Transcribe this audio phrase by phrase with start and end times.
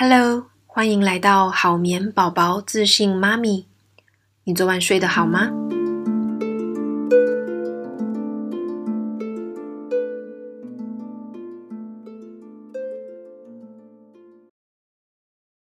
[0.00, 3.66] Hello，欢迎来到好眠宝宝自信妈咪。
[4.44, 5.50] 你昨晚睡得好吗？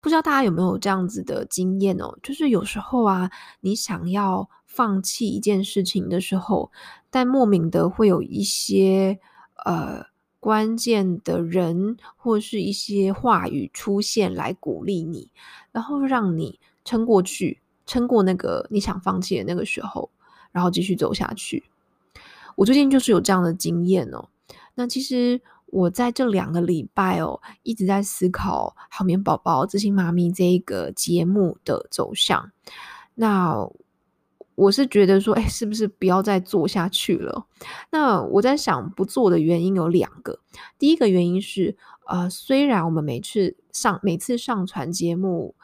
[0.00, 2.16] 不知道大家有没有这样子的经验哦？
[2.22, 3.28] 就是有时候啊，
[3.62, 6.70] 你想要放弃一件事情的时候，
[7.10, 9.18] 但莫名的会有一些
[9.64, 10.11] 呃。
[10.42, 15.30] 关键的人或是一些话语出现来鼓励你，
[15.70, 20.10] 然后让你撑过去，撑过那个你想放弃的那个时候，
[20.50, 21.62] 然后继续走下去。
[22.56, 24.28] 我最近就是有这样的经验哦。
[24.74, 32.50] 那其实我在这两个礼拜哦，一直在思考《好眠宝宝自信妈咪》这一个节目的走向。
[33.14, 33.64] 那
[34.54, 37.46] 我是觉得说，哎，是不是不要再做下去了？
[37.90, 40.38] 那我在想，不做的原因有两个。
[40.78, 41.74] 第一个原因是，
[42.06, 45.54] 呃，虽然我们每次上每次上传节目，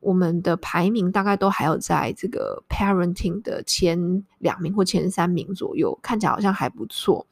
[0.00, 7.26] 我们的排名大概都还有在这个 parenting 的前两名或前三名左右，看起来好像还不错。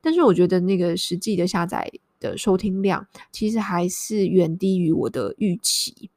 [0.00, 6.10] 但是我觉得那个实际的下载的收听量，其实还是远低于我的预期。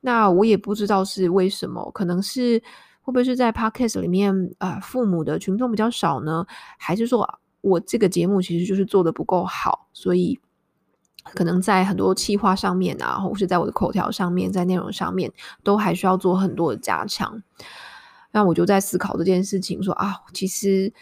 [0.00, 2.62] 那我也不知道是为什么，可能是。
[3.06, 6.44] 会不会是在 Podcast 里面啊、父母的群众比较少呢？
[6.76, 10.36] 还是说我这个节目其实就是做的不够好，所以
[11.22, 17.40] 可能在很多企划上面啊，或是在我的口条上面，在内容上面，都还需要做很多的加强。
[18.32, 20.92] 那我就在思考这件事情，说啊，其实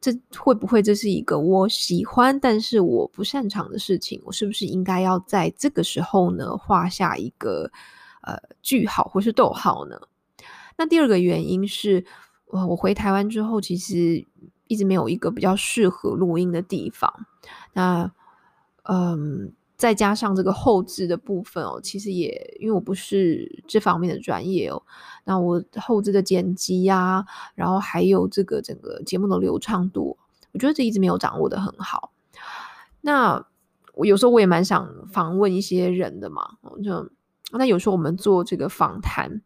[0.00, 4.18] 这会不会这是一个我喜欢但是我不擅长的事情？
[4.24, 7.70] 我是不是应该要在这个时候呢，画下一个
[8.22, 10.00] 呃句号或是逗号呢？
[10.80, 12.06] 那第二个原因是，
[12.46, 14.26] 我我回台湾之后，其实
[14.66, 17.26] 一直没有一个比较适合录音的地方。
[17.74, 18.10] 那
[18.84, 24.82] 嗯，再加上这个后置的部分哦，其实也因为我不是这方面的专业哦，
[25.24, 30.16] 那我后置的剪辑呀、然后还有这个整个节目的流畅度，
[30.52, 32.12] 我觉得这一直没有掌握得很好。
[33.02, 33.44] 那
[33.92, 36.52] 我有时候我也蛮想访问一些人的嘛，
[36.82, 37.10] 就
[37.52, 39.42] 那有时候我们做这个访谈。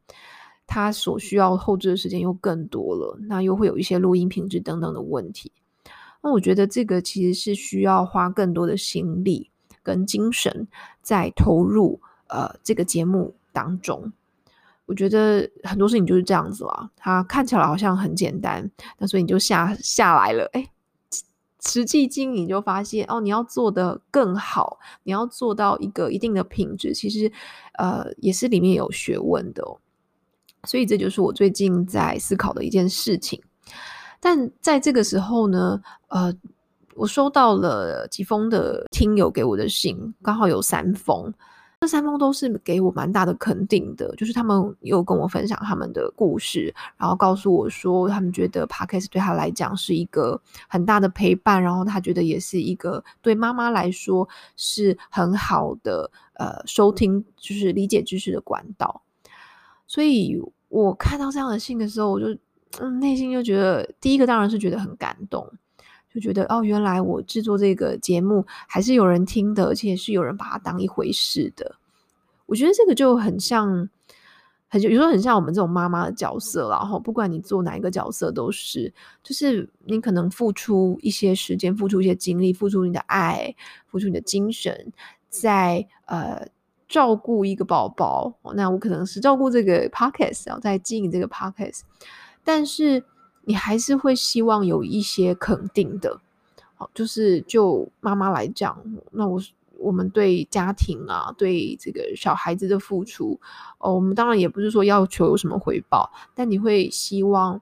[0.66, 5.52] 他所需要后置的时间又更多了，那又会有一些录音品质等等的问题。
[6.22, 9.50] 那我觉得这个其实是需要花更多的心力
[9.82, 10.66] 跟精神
[11.02, 14.12] 在投入呃这个节目当中。
[14.86, 20.68] 我觉得很多事情就是这样子啊，它看起来好像很简单，那所以你就下下来了，哎，
[21.64, 27.32] 实际经营就发现哦，你要做得更好，你要做到一个一定的品质，其实
[27.78, 29.78] 呃也是里面有学问的哦。
[30.64, 33.40] 所以这就是我最近在思考的一件事情，
[34.20, 36.34] 但在这个时候呢，呃，
[36.94, 41.32] 我收到了几封的听友给我的信，刚好有三封，
[41.80, 54.26] 这三封都是给我蛮大的肯定的，就是他们又跟我分享他们的故事，然后告诉我说，他们觉得 Podcast 对他来讲是一个很大的陪伴，然后他觉得也是一个对妈妈来说
[54.56, 59.02] 是很好的呃收听，就是理解知识的管道。
[59.86, 60.40] 所以
[60.74, 62.36] 我看到这样的信的时候，我就
[62.80, 65.48] 嗯，内心就觉得，第一个当然是觉得很感动，
[66.12, 71.76] 就觉得哦，原来我制作这个节目还是有人听的，而且是有人把它当一回事的。
[72.46, 73.88] 我觉得这个就很像，
[74.66, 78.92] 很有时候很像我们这种妈妈的角色，然后不管你做哪一个角色，都是
[79.22, 83.54] 就是你可能付出一些时间，付出一些精力，付出你的爱，
[83.86, 84.92] 付出你的精神，
[85.28, 86.48] 在呃。
[86.94, 91.80] 照顾一个宝宝，那我可能是照顾这个 podcast，然后在经营这个 pockets，
[92.44, 93.02] 但是
[93.42, 96.20] 你还是会希望有一些肯定的，
[96.76, 99.42] 好，就是就妈妈来讲，那我
[99.76, 103.40] 我们对家庭啊，对这个小孩子的付出，
[103.78, 107.60] 哦，我们当然也不是说要求有什么回报，但你会希望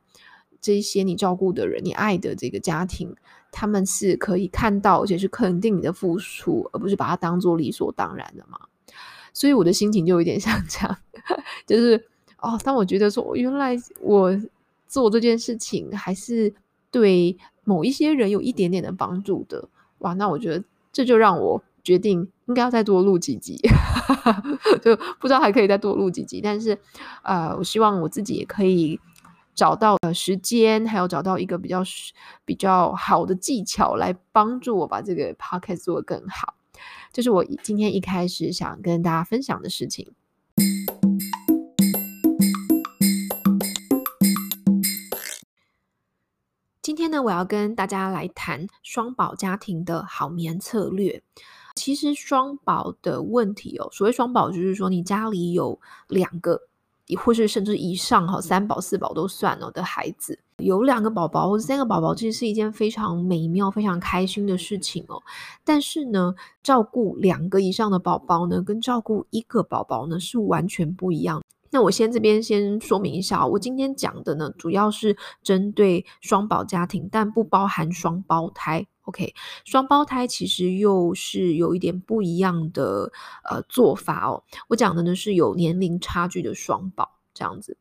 [0.60, 3.16] 这些你照顾的人，你爱的这个家庭，
[3.50, 8.59] 他们是可以看到，而且是肯定你的付出，而不是把它当做理所当然的嘛。
[9.32, 10.99] 所以我的心情就有点 像这样，
[11.67, 12.06] 就是
[12.38, 14.37] 哦，当我觉得说，原来我
[14.87, 16.52] 做这件事情还是
[16.90, 19.69] 对某一些人有一点点的帮助的，
[19.99, 23.58] 哇，那我觉得这就让我决定应该要再多录几集，
[24.82, 26.76] 就不知道还可以再多录几集，但是
[27.23, 29.00] 呃，我希望我自己也可以
[29.55, 31.82] 找到呃时间，还有找到一个比较
[32.44, 36.55] 比较好的技巧来帮助我把这个 podcast 做得更好。
[37.12, 40.14] 这是我今天一开始想跟大家分享的事情。
[46.81, 51.23] 今天呢，我要跟大家来谈双宝家庭的好眠策略。
[51.75, 55.79] 其实双宝的问题哦，所谓双宝就是说你家里有
[56.09, 56.62] 两个，
[57.16, 65.22] 或是甚至以上哈，三宝四宝都算了的孩子，有两个宝宝或三个宝宝，其实是一件非常美妙、非常开心的事情哦。
[65.64, 71.43] 但是呢，照顾两个以上的宝宝呢，跟照顾一个宝宝呢，是完全不一样。
[71.70, 78.87] 那我先这边先说明一下，我今天讲的呢，主要是针对双宝家庭，但不包含双胞胎。
[79.04, 79.34] OK，
[79.64, 83.10] 双胞胎其实又是有一点不一样的
[83.49, 84.43] 呃做法哦。
[84.69, 87.76] 我讲的呢是有年龄差距的双宝这样子。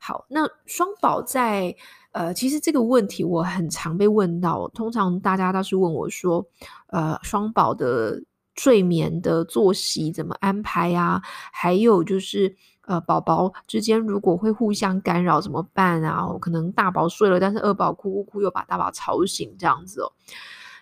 [0.00, 1.74] 好，那双宝在
[2.12, 6.46] 呃，其实这个问题我很常被问到，通常大家都是问我说，
[6.86, 8.22] 呃，双宝的
[8.54, 11.20] 睡眠的作息怎么安排呀？
[11.52, 12.56] 还有就是。
[12.86, 16.26] 呃，宝宝之间如果会互相干扰怎么办啊？
[16.40, 20.10] 可能大宝睡了，但是二宝哭哭哭又把大宝吵醒这样子哦。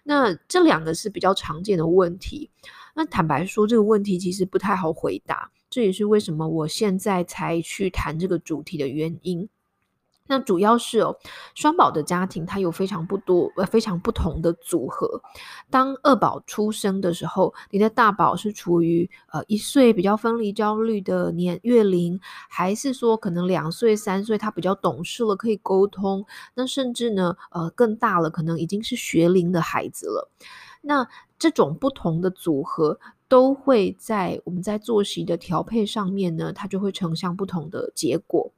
[0.09, 2.49] 那这两个是比较常见的问题。
[2.95, 9.47] 那坦白说，这个问题其实不太好回答，这也是为什么我现在才去谈这个主题的原因。
[10.29, 11.17] 那主要是哦，
[11.55, 15.21] 双宝的家庭它有非常不多呃非常不同的组合。
[15.71, 26.25] 当二宝出生的时候，你的大宝是处于呃一岁比较分离焦虑的年月龄，还是说可能两岁三岁他比较懂事了可以沟通？
[26.55, 30.31] 那甚至呢呃更大了，可能已经是学龄的孩子了。
[30.81, 31.09] 那
[31.39, 38.53] 这种不同的组合都会在我们在作息的调配上面呢，它就会呈现不同的结果。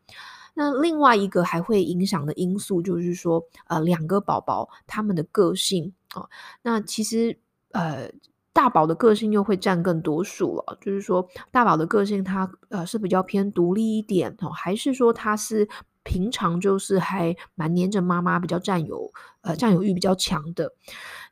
[0.54, 6.28] 那另外一个还会影响的因素就是说，呃，两个宝宝他们的个性哦，
[6.62, 7.38] 那其实
[7.72, 8.10] 呃，
[8.52, 10.78] 大宝的个性又会占更多数了。
[10.80, 15.68] 就是说，大宝的个性他呃是比较偏独立一点哦，还是说他是
[16.02, 19.12] 平常就是还蛮黏着妈妈，比较占有
[19.42, 20.72] 呃占有欲比较强的？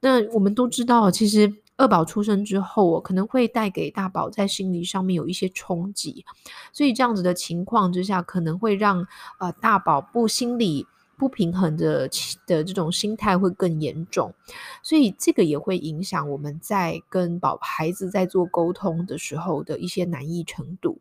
[0.00, 1.52] 那我们都知道，其实。
[1.78, 6.24] 二宝出生之后，我可能会带给大宝在心理上面有一些冲击，
[6.72, 9.06] 所以这样子的情况之下，可能会让
[9.38, 10.84] 呃大宝不心理
[11.16, 12.10] 不平衡的
[12.46, 14.34] 的这种心态会更严重，
[14.82, 21.00] 所以这个也会影响我们在跟宝孩子在做沟通的时候的一些难易程度。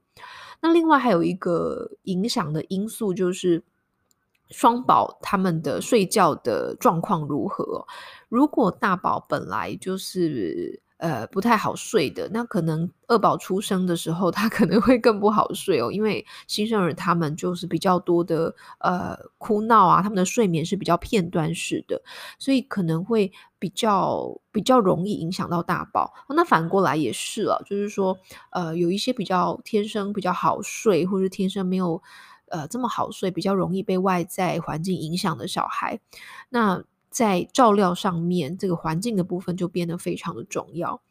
[0.62, 3.63] 那另外还有一个影响的因素就是。
[4.49, 7.85] 双宝他们的睡觉的状况如何？
[8.29, 22.01] 如果大宝本来就是呃不太好睡的，那可能二宝出生的时候他可能会更不好睡哦，因为新生儿他们就是比较多的呃哭闹啊，他们的睡眠是比较片段式的，
[22.39, 26.13] 所以可能会比较比较容易影响到大宝。
[26.29, 28.17] 那反过来也是了，就是说
[28.51, 32.01] 呃有一些比较天生比较好睡，或者天生没有。
[32.49, 35.99] 呃，这么好睡，比较容易被外在环境影响的小孩，
[36.49, 41.01] 那在照料上面，这个环境的部分就变得非常的重要。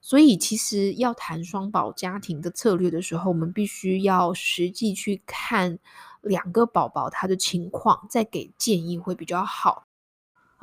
[0.00, 5.78] 所以，其实要谈双宝家庭的策略的时候，我们必须要实际去看
[6.20, 9.86] 两个宝宝他的情况，再给建议会比较好。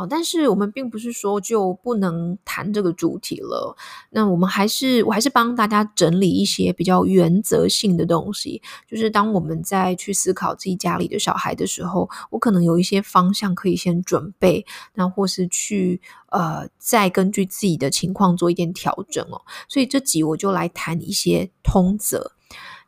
[0.09, 3.75] 但是我们并不是说就不能谈这个主题了。
[4.09, 8.62] 那我们还是，我还是帮大家整理一些比较原则性的东西。
[8.88, 19.42] 就是当我们在去思考自己家里的小孩的时候，我可能有一些方向可以先准备，那或是去呃再根据自己的情况做一点调整哦。
[19.68, 22.33] 所以这集我就来谈一些通则。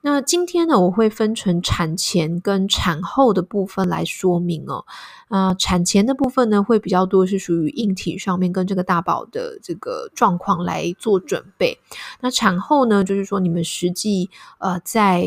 [0.06, 4.84] 那今天呢，我会分成产前跟产后的部分来说明哦。
[5.30, 11.80] 啊、呃，产前的部分呢，会比较多是属于硬体上面跟这个大宝的这个状况来做准备。
[12.20, 14.30] 那产后呢，就是说你们实际
[14.60, 15.26] 呃在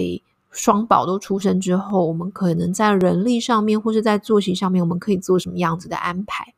[0.50, 6.52] 双宝都出生之后，我们可能在人力上面或是在作息上面，我们可以做什么样子的安排？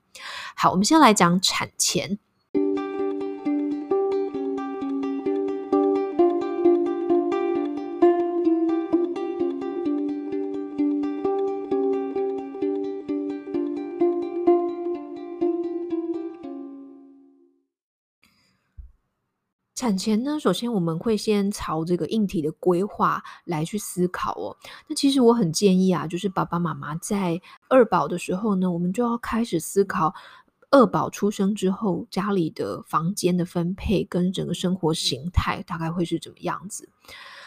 [0.57, 2.19] 好，我们先来讲产前。
[19.89, 24.55] 产前呢，首先我们会先朝这个硬体的规划来去思考哦。
[24.87, 27.41] 那其实我很建议啊，就是爸爸妈妈在
[27.71, 30.15] 二宝的时候呢，我们就要开始思考
[30.71, 36.91] 二宝出生之后家里的房间的分配跟整个生活形态大概会是怎么样子。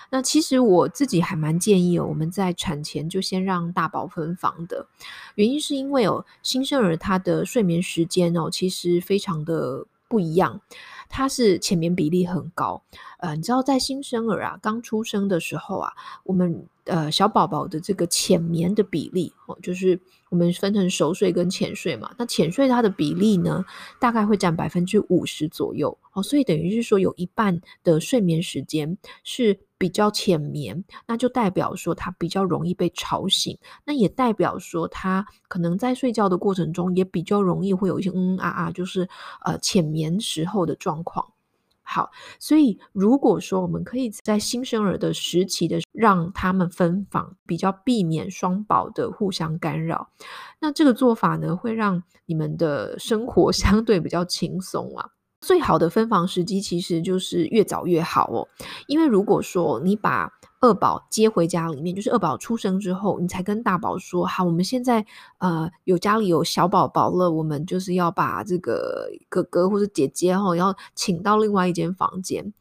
[0.09, 4.87] 那其实我自己还蛮建议哦，我们在产前就先让大宝分房的，
[5.35, 10.59] 原因是因为哦，新生儿他的睡眠时间哦，其实非常的不一样。
[11.13, 12.83] 它是浅眠比例很高。
[13.19, 19.99] 呃，你知道在新生儿啊刚出生的时候啊，我们呃小宝宝的这个浅眠的比例哦，就是
[20.29, 22.13] 我们分成熟睡跟浅睡嘛。
[22.17, 23.63] 那浅睡它的比例呢，
[23.99, 39.09] 大概会占百分之五十左右哦，所以等于是说有一半的睡眠时间是比较浅眠，那就代表说他比较容易被吵醒，那也代表说他可能在睡觉的过程中也比较容易会有一些嗯嗯啊啊，就是
[39.43, 41.25] 呃浅眠时候的状况。
[41.81, 50.11] 好，所以如果说我们可以在新生儿的时期的让他们分房，比较避免双宝的互相干扰，
[50.59, 55.09] 那这个做法呢，会让你们的生活相对比较轻松啊。
[55.41, 58.47] 最好的分房时机其实就是越早越好哦，
[58.87, 65.03] 因为如果说你把二宝接回家里面，就是二宝出生之后，你才跟大宝说好，我们现在
[65.39, 72.53] 呃有家里有小宝宝了，我们就是要把这个哥哥或者姐姐哈、哦，要请到另外一间房间。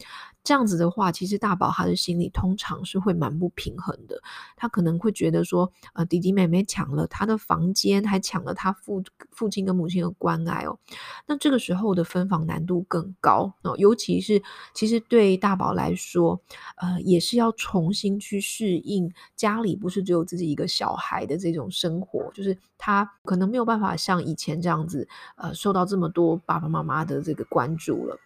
[0.42, 4.20] 这样子的话，其实大宝他的心里通常是会蛮不平衡的。
[4.56, 10.78] 他可能会觉得说，呃，弟弟妹妹抢了他的房间，还抢了他父父亲跟母亲的关爱哦。
[11.26, 14.42] 那这个时候的分房难度更高哦，尤其是
[14.74, 16.40] 其实对大宝来说，
[16.76, 25.06] 呃，也是要重新去适应家里不是只有自己一个小孩的这种生活，就是他可能没有办法像以前这样子，
[25.36, 28.16] 呃，受到这么多爸爸妈妈的这个关注了，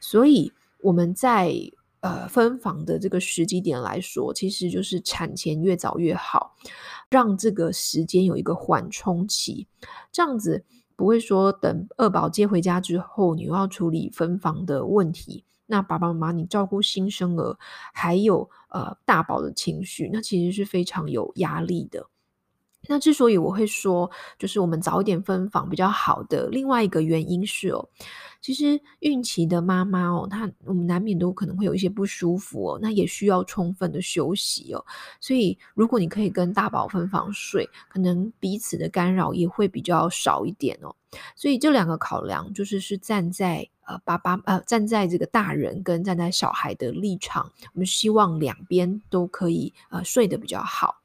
[0.00, 0.52] 所以。
[0.78, 1.52] 我们在
[2.00, 6.54] 呃分房的这个时机点来说，其实就是产前越早越好，
[7.10, 9.66] 让这个时间有一个缓冲期，
[10.12, 10.64] 这样子
[10.94, 17.58] 不会说等二宝接回家之后，你又要处理分房的问题，那爸爸妈妈你照顾新生儿，
[17.92, 22.06] 还有呃大宝的情绪，那其实是非常有压力的。
[22.88, 27.88] 那之所以我会说，就是我们早一点分房比较好的另外一个原因是哦，
[28.40, 34.84] 其实孕期的妈妈哦，她我们难免都可能会有一些不舒服哦，那也需要充分的休息哦。
[35.20, 40.94] 所以如果你可以跟大宝分房睡，可能彼此的干扰也会比较少一点哦。
[41.34, 51.02] 所以这两个考量就是是站在呃爸爸呃站在这个大人跟站在小孩的立场，我们希望两边都可以呃睡得比较好。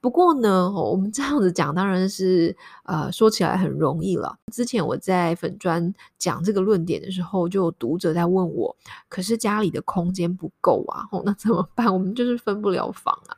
[0.00, 4.38] 不过呢，我们这样子讲当然是呃说起来很容易了。
[4.52, 8.76] 之前我在粉专讲这个论点的时候，就有读者在问我，
[9.08, 11.92] 可是家里的空间不够啊，那怎么办？
[11.92, 13.36] 我们就是分不了房啊。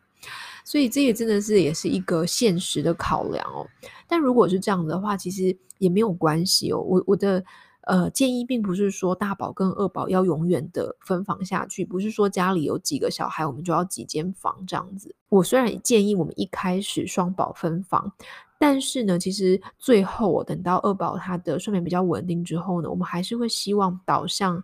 [0.65, 3.67] 所以这也真的是也是一个现实的考量哦。
[4.07, 6.79] 但如果是这样的话，其实也没有关系哦。
[6.81, 7.45] 我我的。
[7.83, 15.15] 呃，建议并不是说大宝跟二宝要永远的分房下去，不是说家里有几个小孩我们就要几间房这样子。
[15.31, 18.13] 我虽然建议我们一开始双宝分房，
[18.59, 24.63] 但是呢，其实最后等到二宝他的睡眠比较稳定之后呢，我们还是会希望导向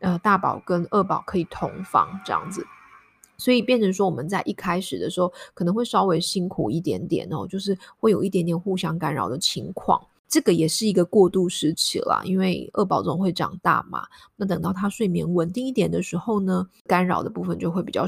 [0.00, 2.64] 呃大宝跟二宝可以同房这样子。
[3.38, 9.98] 所以变成说我们在一开始的时候可能会稍微辛苦一点点哦，就是会有一点点互相干扰的情况。
[10.30, 14.06] 这个也是一个过渡时期啦，因为二宝总会长大嘛。
[14.36, 18.06] 那等到他睡眠稳定一点的时候呢，干扰的部分就会比较。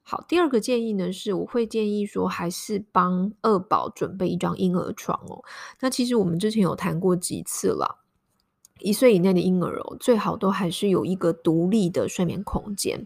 [0.00, 5.44] 好，第二个建议呢，是我会建议说，还是帮二宝准备一张婴儿床哦。
[5.80, 8.03] 那其实我们之前有谈过几次了，
[8.80, 13.04] 一岁以内的婴儿哦，最好都还是有一个独立的睡眠空间。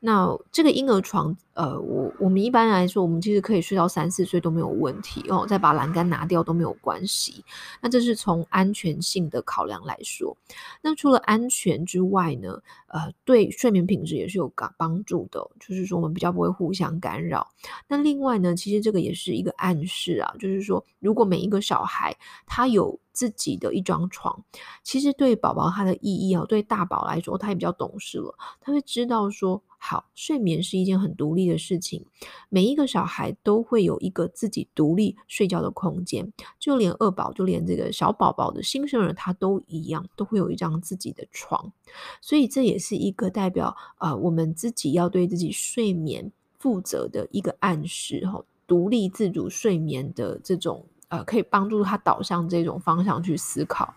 [0.00, 7.44] 那这个婴儿床，呃，我我们一般来说，我们其实可以睡到三四岁都没有问题哦，再把栏杆拿掉都没有关系。
[7.80, 10.36] 那这是从安全性的考量来说。
[10.80, 17.48] 那除了安全之外呢，呃，对睡眠品质也是有帮帮助的，就是说我们比较不会互相干扰。
[17.88, 24.44] 那另外呢，其实这个也是一个暗示啊，就是说如果每一个小孩他有自己的一张床，
[24.84, 29.60] 其实对宝宝他的意义啊，对大宝来说他也比较懂事了，他会知道说。
[29.80, 32.04] 好，睡眠是一件很独立的事情。
[32.48, 41.72] 每一个小孩都会有一个自己独立睡觉的空间，就连二宝，就连这个小宝宝的新生儿，他都一样，都会有一张自己的床。
[42.20, 53.94] 所以这也是一个代表，呃，我们自己要对自己睡眠负责的一个暗示，哈，独立自主睡眠的这种，呃，可以帮助他导向这种方向去思考。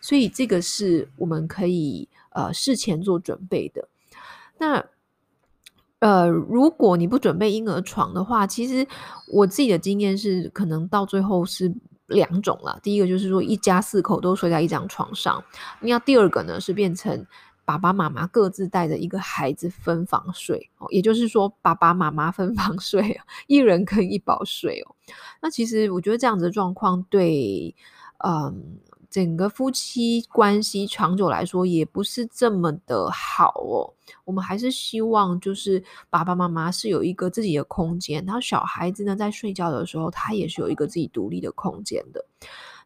[0.00, 3.88] 所以这个是我们可以，呃，事前做准备的。
[4.58, 4.84] 那。
[6.00, 8.86] 呃，如果你不准备婴儿床的话，其实
[9.30, 11.70] 我自己的经验是，可能到最后是
[12.06, 12.80] 两种了。
[12.82, 15.44] 第一个就是说，一家四口都睡在一张床上；
[15.80, 17.26] 那第二个呢，是变成
[17.70, 24.94] 爸爸妈妈各自带着一个孩子分房睡哦，也就是说爸爸妈妈分房睡， 一人跟一宝睡哦。
[25.40, 27.74] 那其实我觉得这样子的状况对，
[28.24, 28.78] 嗯。
[29.10, 33.92] 整个夫妻关系长久来说也不是这么的好哦。
[34.24, 42.24] 我们还是希望就是爸爸妈妈是有一个自己的空间，然后小孩子呢在睡觉的时候，他也是有一个自己独立的空间的。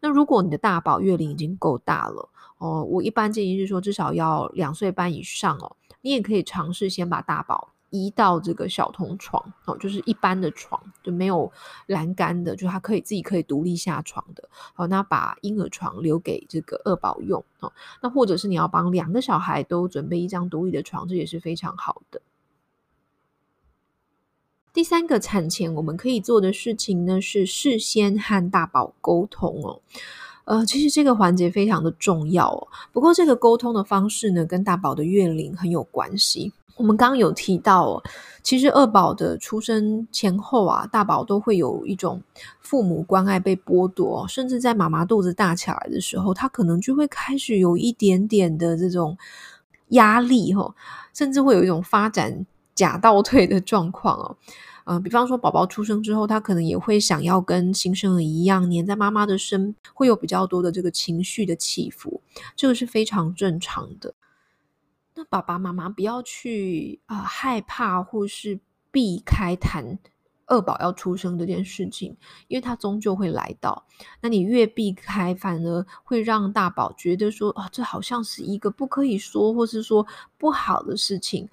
[0.00, 2.26] 那如果你的大宝月龄已经够大了
[2.58, 7.70] 哦，我一般建议是说至少要两岁半以上哦，你也可以尝试先把大宝。
[7.90, 11.52] 移到这个小童床哦，就是一般的床，就没有
[11.87, 14.49] 栏杆的，就他可以自己可以独立下床的。
[14.73, 17.73] 好，那把婴儿床留给这个二宝用哦。
[18.02, 22.20] 那或者是你要帮两个小孩都准备一张独立的床，这也是非常好的。
[24.73, 29.80] 第三个产前我们可以做的事情呢，是事先和大宝沟通哦。
[30.44, 32.68] 呃，其实这个环节非常的重要哦。
[32.92, 36.52] 不过这个沟通的方式呢，跟大宝的月龄很有关系。
[36.76, 38.02] 我们刚刚有提到，
[38.42, 42.20] 其实二宝的出生前后啊，大宝都会有一种
[42.60, 49.16] 父母关爱被剥夺，甚至在妈妈肚子大起来的时候，他可能就会开始有一点点的这种
[49.90, 50.74] 压力哦，
[51.14, 54.36] 甚至会有一种发展假倒退的状况哦。
[54.85, 62.23] 嗯、比方说宝宝出生之后，他可能也会想要跟新生儿一样黏在妈妈的身，会有比较多的这个情绪的起伏，
[62.55, 64.14] 这个是非常正常的。
[65.14, 68.59] 那爸爸妈妈不要去啊、害怕或是
[68.91, 69.99] 避开谈
[70.47, 72.17] 二宝要出生这件事情，
[72.49, 73.87] 因为他终究会来到。
[74.21, 81.49] 那你越避开，反而会让大宝觉得说啊、这好像是一个不可以说或是说不好的事情。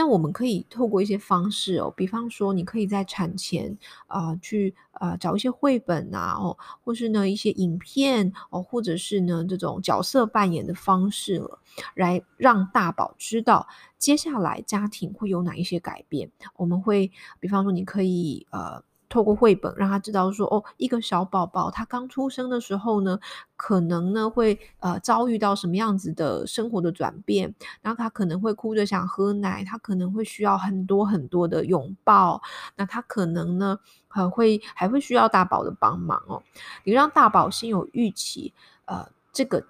[0.00, 3.76] 那我们可以透过一些方式哦，比方说，你可以在产前
[4.06, 11.58] 啊、去啊、呃、找一些绘本啊哦，或是呢一些影片哦，或者是呢这种角色扮演的方式了，
[11.96, 16.32] 来让大宝知道接下来家庭会有哪一些改变。
[16.56, 18.82] 我们会比方说，你可以呃。
[19.10, 23.18] 透过绘本让他知道说，哦，一个小宝宝他刚出生的时候呢，
[23.56, 32.40] 可能呢会呃遭遇到什么样子的生活的转变，然后他可能会哭着想喝奶，他可能会需要很多很多的拥抱，
[32.76, 36.42] 那他可能呢还会还会需要大宝的帮忙哦。
[36.84, 38.54] 你让大宝先有预期，
[38.86, 39.64] 呃，这个。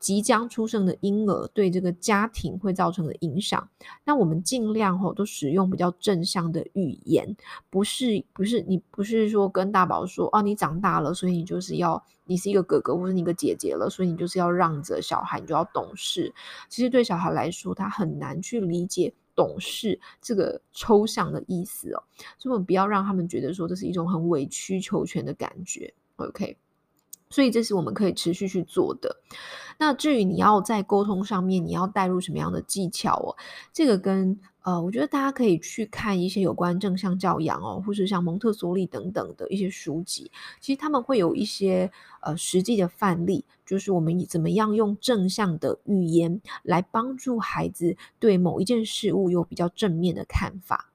[0.00, 3.68] 即将出生的婴儿对这个家庭会造成的影响，
[4.04, 7.36] 那我们尽量吼都使用比较正向的语言，
[7.68, 16.32] 不是不是你不是说跟大宝说哦，你长大了，所以你就是要你是一个哥哥或者你一个姐姐了，所以你就是要让着小孩，你就要懂事。
[16.70, 22.02] 其实对小孩来说，他很难去理解懂事这个抽象的意思哦，
[22.38, 25.92] 所以我们不要让他们觉得说这是一种很委曲求全的感觉。
[26.16, 26.56] OK。
[27.30, 29.16] 所以这是我们可以持续去做的。
[29.78, 33.36] 那至于你要在沟通上面，你要带入什么样的技巧哦？
[33.72, 40.30] 这个跟呃，我觉得大家可以去看一些有关正向教养哦，或是像蒙特梭利等等的一些书籍。
[40.60, 41.90] 其实他们会有一些
[42.20, 50.89] 呃实际的范例，就是我们怎么样用正向的语言来帮助孩子对某一件事物有比较正面的看法。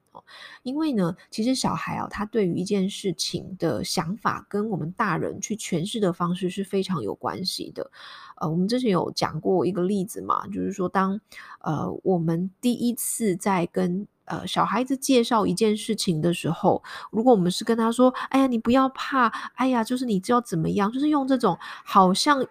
[0.63, 7.91] 因为呢，其实小孩啊，他对于一件事情的想法，跟我们大人去诠释的方式是非常有关系的。
[8.37, 11.19] 呃，我们之前有讲过一个例子嘛，就是说当，
[11.59, 22.45] 呃我们第一次在跟呃小孩子介绍一件事情的时候，如果我们是跟他说：“哎呀，你不要怕，哎呀，就是你知道怎么样？”就是用这种好像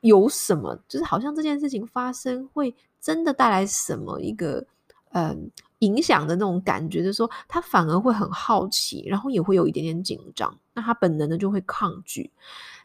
[0.00, 4.66] 有什么，就是好像这件事情发生会真的带来什么一个
[5.12, 5.50] 嗯。
[5.80, 12.30] 影响的那种感觉，就是说他反而会很好奇，然后也会有一点点紧张，那他本能的就会抗拒。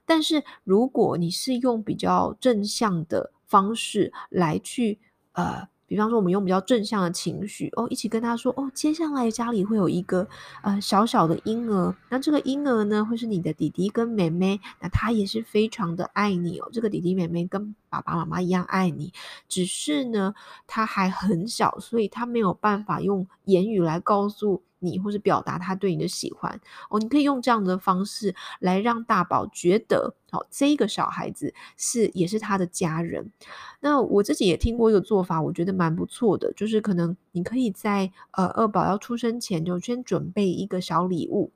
[0.06, 4.99] 但是如果你是用比较正向的方式来去
[5.34, 5.67] 呃。
[5.86, 10.27] 比方说，我们用比较正向的情绪哦，一起跟他说哦，接下来家里会有一个
[10.63, 19.13] 呃小小的婴儿，那这个婴儿呢，会是你的弟弟跟妹妹，那他也是非常的爱你哦，这个弟弟妹妹跟爸爸妈妈一样爱你，
[19.47, 20.34] 只是呢，
[20.67, 24.63] 他还很小，所以他没有办法用言语来告诉。
[24.86, 33.32] 你或是表达他对你的喜欢哦，你可以用这样的方式来让大宝觉得，哦，这个小孩子是也是他的家人。
[33.79, 41.53] 那我自己也听过一个做法，我觉得蛮不错的，就是可能你可以在呃二宝要出生前就先准备一个小礼物，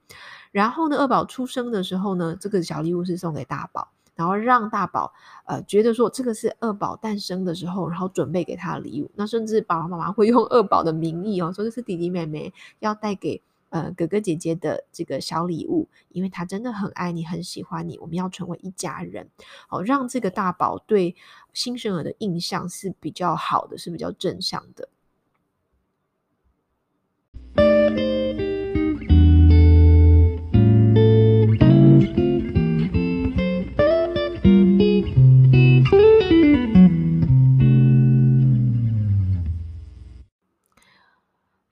[0.54, 3.90] 然后呢，二宝出生的时候呢，这个小礼物是送给大宝。
[4.18, 5.14] 然后让大宝
[5.46, 9.10] 呃觉得说这个是二宝诞生的时候，然后准备给他的礼物。
[9.16, 19.30] 那甚至爸爸妈妈会用二宝的名义哦，说这是弟弟妹妹要带给呃哥哥姐姐的这个小礼物，因为他真的很爱你，很喜欢你，我们要成为一家人，
[19.68, 21.16] 好，让这个大宝对
[21.54, 24.90] 新生儿的印象是比较好的，是比较正向的。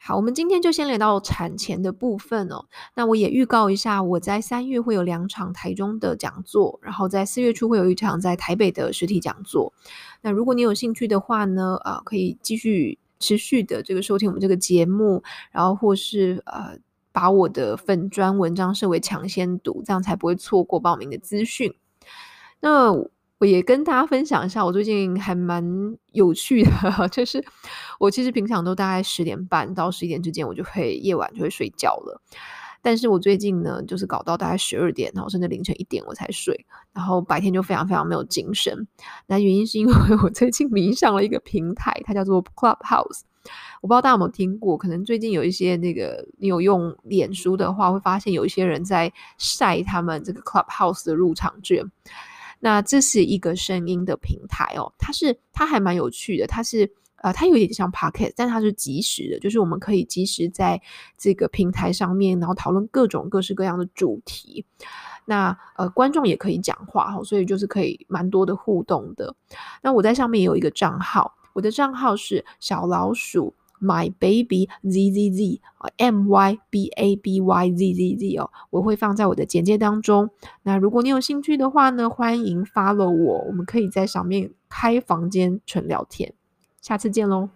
[0.08, 2.68] 好，我们今天就先聊到产前的部分哦。
[2.94, 9.74] 那我也预告一下，我在三月会有两场台中的讲座，然后在四月初会有一场在台北的实体讲座。
[10.22, 16.78] 那如果你有兴趣的话呢，啊、可以继续持续的这个收听我们这个节目，然后或是呃
[17.12, 21.74] 把我的粉专文章设为抢先读，这样才不会错过报名的资讯。
[22.60, 22.94] 那
[23.46, 25.64] 也跟大家分享一下，我最近还蛮
[26.12, 26.72] 有趣的，
[27.12, 27.44] 就是
[28.00, 32.22] 我其实平常都大概十点半到十一点之间，我就会夜晚就会睡觉了。
[32.82, 38.88] 但是我最近呢，就是搞到大概十二点，然后甚至凌晨一点我才睡，然后白天就非常非常没有精神。
[39.26, 43.22] 那原因是因为我最近迷上了一个平台，它叫做 Clubhouse。
[43.82, 51.84] 我不知道大家有没有听过，可能最近有一些那个你有用脸书的话，会发现有一些人在晒他们这个 Clubhouse 的入场券。
[52.60, 60.82] 那这是一个声音的平台哦，它是它还蛮有趣的，它是呃它有点像 Podcast，但它是即时的，就是我们可以即时在
[61.18, 64.66] 这个平台上面，然后讨论各种各式各样的主题。
[65.26, 69.36] 那呃观众也可以讲话哈，所以就是可以蛮多的互动的。
[69.82, 73.54] 那我在上面也有一个账号，我的账号是小老鼠。
[73.86, 75.62] My baby z z z
[75.98, 80.32] m y b a b y z z z 哦，我会放在我的简介当中。
[80.64, 86.34] 那如果你有兴趣的话呢，欢迎 follow 我，我们可以在上面开房间纯聊天。
[86.82, 87.50] 下次见喽！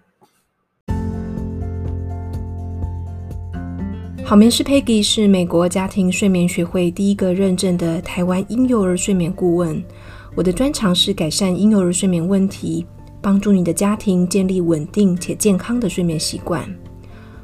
[4.23, 9.83] 好眠师 Peggy 是美国家庭睡眠学会第一个认证的台湾婴幼儿睡眠顾问。
[10.35, 12.85] 我的专长是改善婴幼儿睡眠问题。
[13.21, 16.63] 帮助你的家庭建立稳定且健康的睡眠习惯。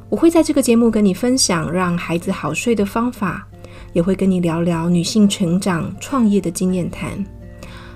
[0.09, 3.47] 我会在这个节目跟你分享让孩子好睡的方法，
[3.91, 7.23] 也会跟你聊聊女性成长、创业的经验谈。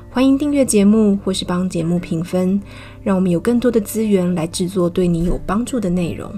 [0.10, 2.60] 欢迎订阅节目或是帮节目评分，
[3.04, 6.34] 让我们有更多的资源来制作对你有帮助的内容。